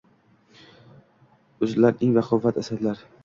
[1.67, 3.05] Uzilar eng baquvvat asablar.